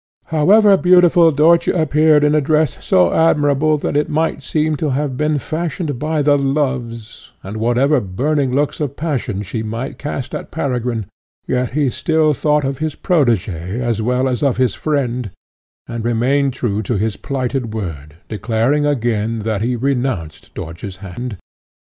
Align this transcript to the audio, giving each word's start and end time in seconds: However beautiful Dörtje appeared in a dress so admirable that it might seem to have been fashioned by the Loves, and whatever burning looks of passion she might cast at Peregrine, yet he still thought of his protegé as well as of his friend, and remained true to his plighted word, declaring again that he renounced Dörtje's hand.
However 0.33 0.77
beautiful 0.77 1.31
Dörtje 1.31 1.79
appeared 1.79 2.23
in 2.23 2.33
a 2.33 2.41
dress 2.41 2.83
so 2.83 3.13
admirable 3.13 3.77
that 3.77 3.95
it 3.95 4.09
might 4.09 4.41
seem 4.41 4.75
to 4.77 4.89
have 4.89 5.15
been 5.15 5.37
fashioned 5.37 5.99
by 5.99 6.23
the 6.23 6.39
Loves, 6.39 7.33
and 7.43 7.57
whatever 7.57 7.99
burning 8.01 8.51
looks 8.51 8.79
of 8.79 8.95
passion 8.95 9.43
she 9.43 9.61
might 9.61 9.99
cast 9.99 10.33
at 10.33 10.49
Peregrine, 10.49 11.05
yet 11.45 11.73
he 11.77 11.91
still 11.91 12.33
thought 12.33 12.63
of 12.65 12.79
his 12.79 12.95
protegé 12.95 13.79
as 13.79 14.01
well 14.01 14.27
as 14.27 14.41
of 14.41 14.57
his 14.57 14.73
friend, 14.73 15.29
and 15.85 16.03
remained 16.03 16.53
true 16.53 16.81
to 16.81 16.97
his 16.97 17.15
plighted 17.15 17.75
word, 17.75 18.15
declaring 18.27 18.87
again 18.87 19.37
that 19.45 19.61
he 19.61 19.75
renounced 19.75 20.51
Dörtje's 20.55 20.97
hand. 21.05 21.37